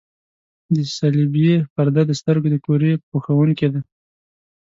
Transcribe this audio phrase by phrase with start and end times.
[0.75, 3.81] د صلبیې پرده د سترګو د کرې پوښوونکې ده.